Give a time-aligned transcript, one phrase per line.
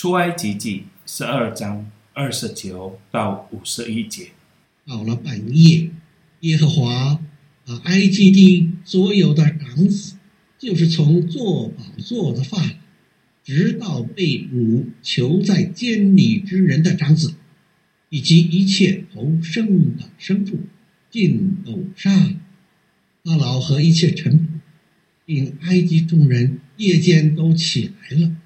[0.00, 4.28] 出埃及记十二章二十九到五十一节。
[4.86, 5.90] 到了半夜，
[6.42, 7.18] 耶和华
[7.66, 10.14] 把埃及地所有的长子，
[10.56, 12.76] 就是从坐宝座的法老，
[13.42, 17.34] 直到被掳囚在监里之人的长子，
[18.08, 20.60] 以及一切头生的牲畜，
[21.10, 22.36] 尽都杀了。
[23.24, 24.46] 法老和一切臣仆，
[25.26, 28.36] 并埃及众人夜间都起来了。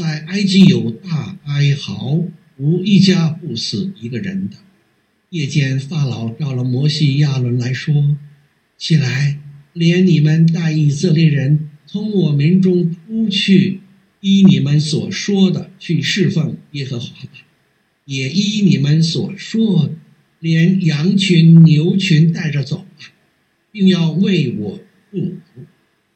[0.00, 2.24] 在埃及有大哀嚎，
[2.56, 4.56] 无一家不死一个人的。
[5.28, 8.16] 夜间，法老召了摩西、亚伦来说
[8.78, 9.38] ：“起来，
[9.74, 13.80] 连你们带以色列人从我民中出去，
[14.22, 17.32] 依你们所说的去侍奉耶和华吧。
[18.06, 19.90] 也依你们所说，
[20.38, 23.12] 连羊群、牛群带着走吧，
[23.70, 25.66] 并要为我祝福。”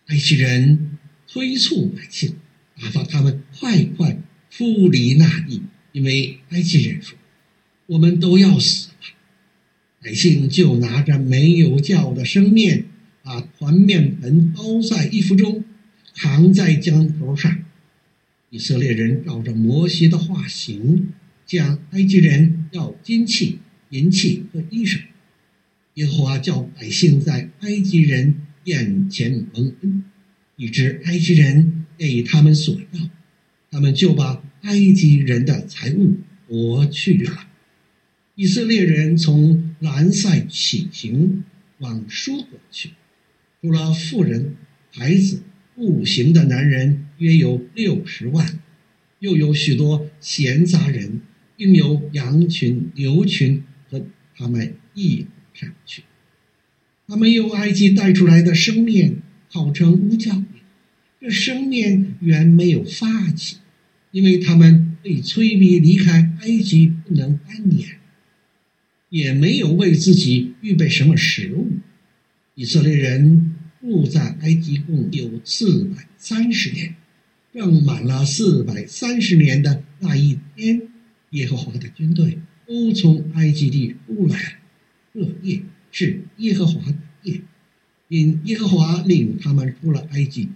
[0.09, 0.97] 埃及人
[1.27, 2.37] 催促百姓。
[2.81, 4.19] 打发他们快快
[4.51, 7.17] 出离那地，因为埃及人说
[7.87, 8.95] ：“我们都要死了。”
[10.03, 12.87] 百姓就拿着没有酵的生面，
[13.23, 15.65] 把团面盆包在衣服中，
[16.15, 17.65] 扛在肩头上。
[18.51, 21.09] 以色列人照着摩西的话行，
[21.47, 25.01] 向埃及人要金器、银器和衣裳。
[25.95, 30.05] 耶和华叫百姓在埃及人眼前蒙恩，
[30.57, 31.84] 以致埃及人。
[31.97, 33.11] 给他们所要，
[33.71, 36.17] 他们就把埃及人的财物
[36.49, 37.49] 夺去了。
[38.35, 41.45] 以色列人从兰塞起行，
[41.79, 42.91] 往疏勒去，
[43.61, 44.57] 除了妇人、
[44.91, 45.43] 孩子、
[45.75, 48.59] 步行的男人约有六十万，
[49.21, 51.21] 又有许多闲杂人，
[51.57, 54.03] 并有羊群、牛群和
[54.37, 56.03] 他们一同上去。
[57.07, 59.23] 他们用埃及带出来的生面
[59.53, 60.54] 烤成无酵饼。
[61.25, 63.57] 这生面原没有发起，
[64.11, 67.97] 因为他们被催逼离开埃及，不能单年，
[69.09, 71.79] 也没有为自己预备什么食物。
[72.55, 76.95] 以色列人住在埃及共有四百三十年，
[77.55, 80.83] 正满了四百三十年的那一天，
[81.31, 84.59] 耶和华的军队都从埃及地出来了。
[85.15, 87.41] 这夜是耶和华的夜，
[88.09, 90.51] 因耶和华领他们出了埃及。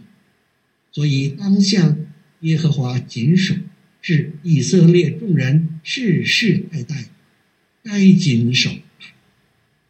[0.99, 1.97] 所以当向
[2.41, 3.55] 耶和华谨守，
[4.03, 7.05] 是以色列众人世世代代
[7.85, 8.73] 该谨守。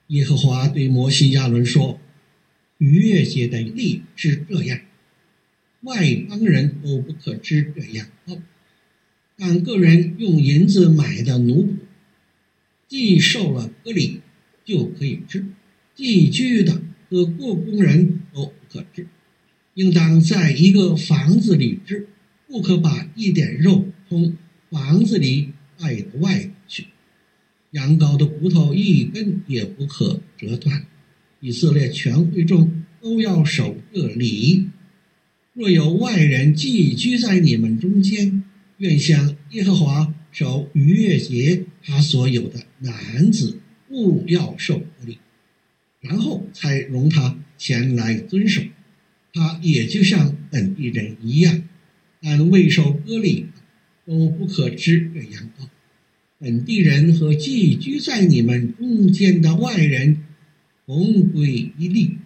[0.08, 1.98] 耶和华对摩西亚伦说
[2.76, 4.82] ：“逾越节的例是这样，
[5.80, 8.06] 外邦人都不可知这样，
[9.38, 11.76] 但个人用银子买的奴仆，
[12.86, 14.20] 既受了割礼，
[14.62, 15.40] 就可以吃；
[15.94, 19.06] 寄居的和过工人都不可吃。”
[19.78, 22.08] 应当在一个房子里吃，
[22.48, 24.36] 不可把一点肉从
[24.70, 26.86] 房子里带到外头去。
[27.70, 30.84] 羊羔的骨头一根也不可折断。
[31.38, 34.66] 以色列全会众都要守这礼。
[35.52, 38.42] 若有外人寄居在你们中间，
[38.78, 45.18] 愿向耶和华守逾越节，他所有的男子务要受礼，
[46.00, 48.60] 然后才容他前来遵守。
[49.38, 51.62] 他也就像本地人一样，
[52.20, 53.46] 但未受割礼
[54.04, 55.68] 都不可吃这羊羔。
[56.40, 60.24] 本地人和寄居在你们中间的外人
[60.86, 62.18] 同归一例。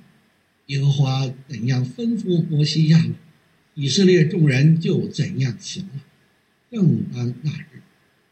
[0.68, 3.04] 耶和华怎样吩咐摩西亚，
[3.74, 6.02] 以色列众人就怎样行了。
[6.70, 7.82] 正当那日，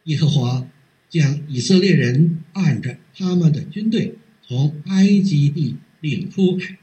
[0.04, 0.66] 耶和华
[1.10, 6.79] 将以色列人按着他们的军队从埃及地领出来。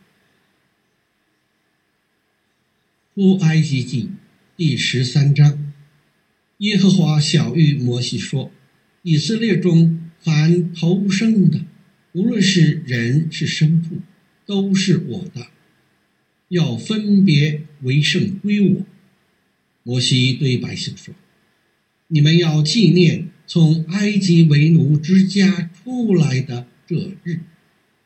[3.18, 4.10] 出埃及记
[4.56, 5.74] 第十三章，
[6.60, 8.52] 耶和华晓諭摩西说
[9.02, 11.66] ：“以色列中凡投生的，
[12.12, 14.02] 无论是人是牲畜，
[14.46, 15.48] 都是我的，
[16.50, 18.86] 要分别为圣归我。”
[19.82, 21.16] 摩西对百姓说
[22.10, 27.40] ：“你们要纪念从埃及为奴之家出来的这日，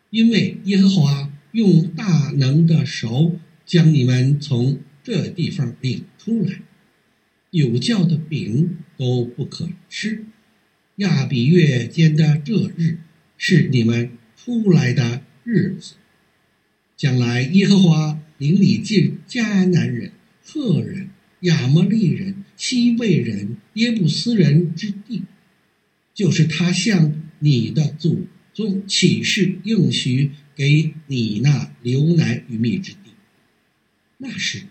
[0.09, 6.61] 因为耶和华用大能的手将你们从。”这地方领出来，
[7.49, 10.25] 有酵的饼都不可吃。
[10.97, 12.99] 亚比月间的这日
[13.37, 15.95] 是你们出来的日子。
[16.95, 20.11] 将来耶和华领你进迦南人、
[20.43, 21.09] 赫人、
[21.39, 25.23] 亚摩利人、希未人、耶布斯人之地，
[26.13, 33.13] 就是他向你的祖宗起誓应许给你那流奶与蜜之地。
[34.19, 34.63] 那时。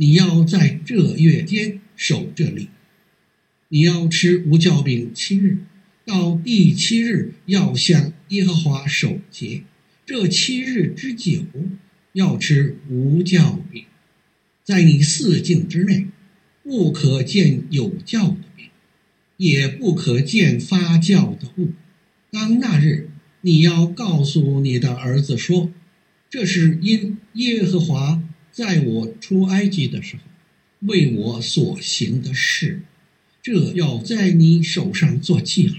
[0.00, 2.70] 你要在这月间守这礼，
[3.68, 5.58] 你要吃无酵饼七日，
[6.06, 9.60] 到第七日要向耶和华守节。
[10.06, 11.44] 这七日之久，
[12.14, 13.84] 要吃无酵饼。
[14.64, 16.06] 在你四境之内，
[16.62, 18.68] 不可见有酵的饼，
[19.36, 21.72] 也不可见发酵的物。
[22.30, 23.10] 当那日，
[23.42, 25.70] 你要告诉你的儿子说
[26.30, 30.22] ：“这是因耶和华在我出埃及的时候
[30.80, 32.82] 为我所行的事。
[33.42, 35.76] 这要在你手上做记号，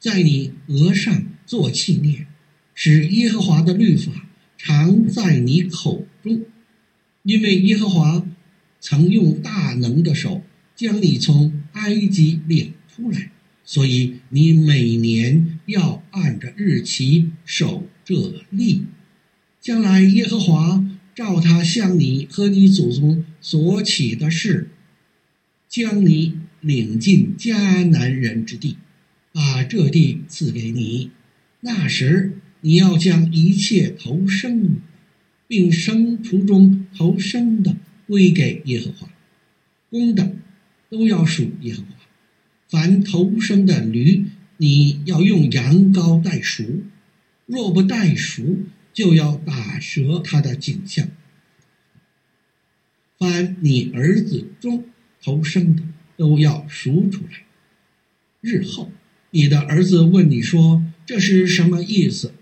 [0.00, 2.26] 在你额上做纪念，
[2.74, 4.26] 使耶和华的律法
[4.56, 6.44] 常在你口中。”
[7.22, 8.26] 因为耶和华
[8.80, 10.42] 曾用大能的手
[10.74, 13.30] 将你从埃及领出来，
[13.64, 18.86] 所以你每年要按着日期守这例。
[19.60, 20.84] 将来耶和华
[21.18, 24.70] 照他向你和你祖宗所起的誓，
[25.68, 28.76] 将你领进迦南人之地，
[29.32, 31.10] 把这地赐给你。
[31.62, 34.76] 那时你要将一切投生。
[35.48, 37.74] 并生途中投生的
[38.06, 39.08] 归给耶和华，
[39.88, 40.36] 公的
[40.90, 41.88] 都要属耶和华。
[42.68, 44.26] 凡投生的驴，
[44.58, 46.82] 你要用羊羔代赎；
[47.46, 48.58] 若不代赎，
[48.98, 51.08] 就要打折他的景象。
[53.16, 54.86] 凡你儿子中
[55.22, 55.84] 头生的，
[56.16, 57.44] 都要赎出来。
[58.40, 58.90] 日后
[59.30, 62.34] 你的儿子问你说：“这是什么意思？”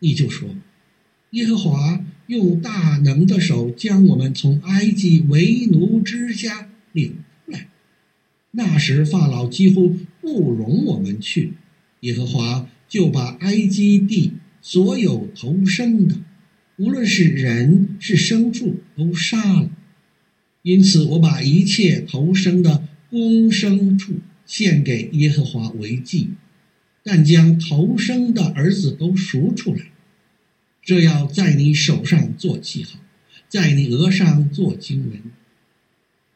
[0.00, 0.56] 你就说
[1.30, 7.68] ：“耶和华。”用大能的手将我们从埃及为奴之家领出来。
[8.52, 11.54] 那时法老几乎不容我们去，
[12.00, 16.16] 耶和华就把埃及地所有投生的，
[16.76, 19.70] 无论是人是牲畜，都杀了。
[20.62, 26.30] 因此，我把一切投生的公牲畜献给耶和华为祭，
[27.02, 29.86] 但将投生的儿子都赎出来。
[30.82, 33.00] 这要在你手上做记号，
[33.48, 35.22] 在你额上做经文，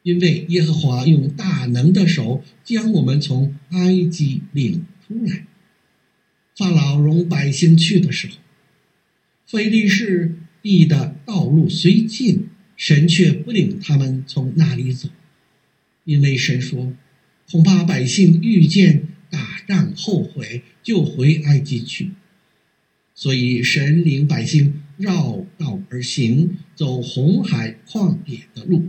[0.01, 5.45] 因为耶和华用大能的手将我们从埃及领出来。
[6.57, 8.35] 法老容百姓去的时候，
[9.45, 12.47] 非利士地的道路虽近，
[12.77, 15.09] 神却不领他们从那里走，
[16.05, 16.93] 因为神说，
[17.51, 22.11] 恐怕百姓遇见打仗后悔，就回埃及去。
[23.13, 28.87] 所以，神领百姓绕道而行，走红海旷野的路。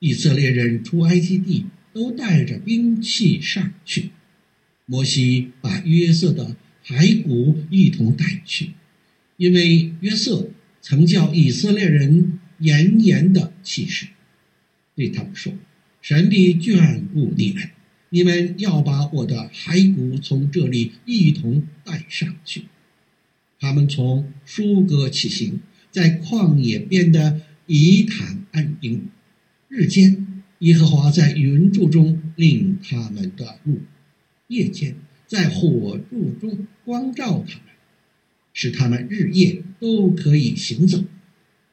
[0.00, 4.10] 以色列人出埃及地，都带着兵器上去。
[4.84, 8.70] 摩西把约瑟的骸骨一同带去，
[9.36, 10.50] 因为约瑟
[10.80, 14.06] 曾叫以色列人严严的起誓，
[14.96, 15.52] 对他们说
[16.02, 17.70] ：“神必眷顾你们，
[18.10, 22.64] 你们要把我的骸骨从这里一同带上去。”
[23.60, 25.60] 他们从疏割起行，
[25.92, 29.08] 在旷野边的以坦安营。
[29.68, 33.76] 日间，耶和华在云柱中领他们的路；
[34.48, 34.96] 夜间，
[35.32, 37.62] 在火柱中光照他们，
[38.52, 41.02] 使他们日夜都可以行走。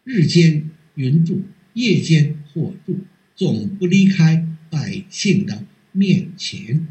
[0.05, 1.41] 日间云柱，
[1.73, 2.99] 夜间火柱，
[3.35, 6.87] 总不离开百姓的面前。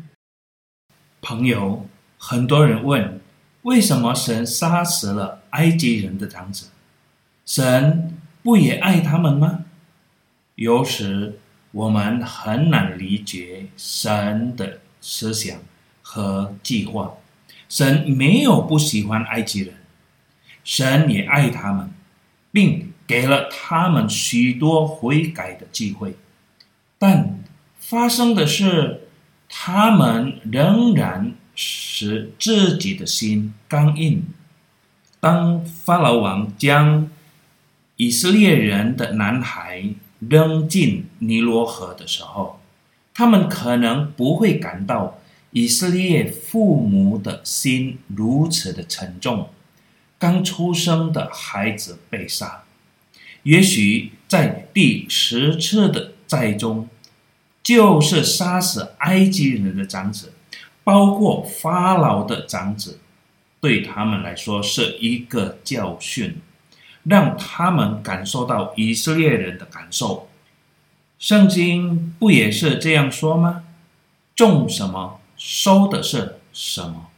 [1.22, 1.88] 朋友，
[2.18, 3.18] 很多人问。
[3.62, 6.68] 为什么神杀死了埃及人的长子？
[7.46, 9.64] 神不也爱他们吗？
[10.56, 11.38] 有时
[11.72, 15.60] 我们很难理解神的思想
[16.10, 17.12] 和计划。
[17.68, 19.74] 神没有不喜欢埃及人，
[20.64, 21.92] 神也爱他们，
[22.50, 26.16] 并给了他们许多悔改的机会。
[26.98, 27.38] 但
[27.78, 29.08] 发生的是，
[29.48, 31.34] 他们仍然。
[31.60, 34.22] 使自己的心刚硬。
[35.18, 37.10] 当法老王将
[37.96, 39.82] 以色列人的男孩
[40.20, 42.60] 扔进尼罗河的时候，
[43.12, 45.18] 他们可能不会感到
[45.50, 49.48] 以色列父母的心如此的沉重。
[50.18, 52.64] 刚出生的孩子被杀，
[53.44, 56.88] 也许在第十次的灾中，
[57.62, 60.32] 就是杀死埃及人的长子。
[60.82, 62.98] 包括法老的长子，
[63.60, 66.40] 对他们来说是一个教训，
[67.04, 70.28] 让他们感受到以色列人的感受。
[71.18, 73.64] 圣经不也是这样说吗？
[74.34, 77.08] 种什么，收的是什么。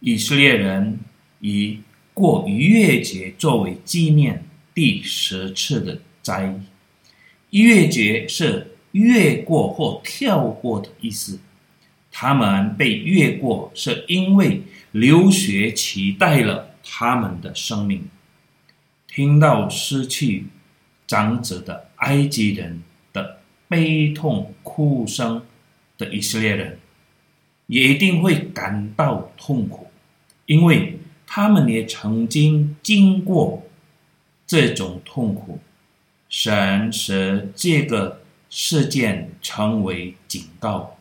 [0.00, 0.98] 以色列人
[1.40, 1.80] 以
[2.12, 6.58] 过逾越节作为纪念第十次的灾。
[7.50, 11.38] 逾越节是越过或跳过的意思。
[12.10, 14.62] 他们被越过，是因为
[14.92, 18.08] 流血取代了他们的生命。
[19.06, 20.46] 听到失去
[21.06, 25.42] 长子的埃及人的悲痛哭声
[25.98, 26.78] 的以色列人，
[27.66, 29.88] 也一定会感到痛苦，
[30.46, 33.64] 因为他们也曾经经过
[34.46, 35.58] 这种痛苦。
[36.28, 38.20] 神使这个
[38.50, 40.98] 事件成为警告，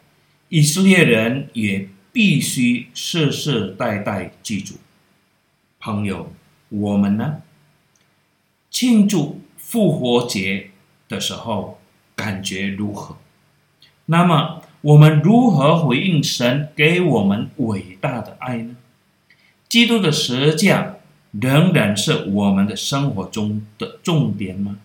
[0.50, 4.76] 以色列人也必须世世代代记住。
[5.80, 6.32] 朋友，
[6.70, 7.42] 我们呢？
[8.70, 10.72] 庆祝复活节
[11.08, 11.80] 的时候
[12.16, 13.18] 感觉如何？
[14.06, 18.76] 那么我们如何回应神给我们伟大的爱呢？
[19.68, 20.98] 基督的十字架
[21.32, 24.78] 仍然是我们的生活中的重点吗？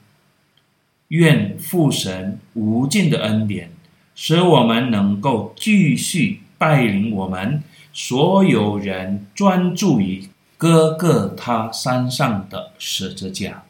[1.09, 3.73] 愿父神无尽的恩典，
[4.15, 10.27] 使我们能够继续带领我们所有人专注于
[10.57, 13.65] 哥哥他山上的十字架。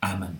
[0.00, 0.34] 阿门。